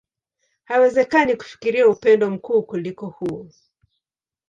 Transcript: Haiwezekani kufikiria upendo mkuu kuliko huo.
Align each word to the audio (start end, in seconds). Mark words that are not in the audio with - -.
Haiwezekani 0.63 1.35
kufikiria 1.35 1.87
upendo 1.87 2.29
mkuu 2.29 2.63
kuliko 2.63 3.07
huo. 3.09 3.47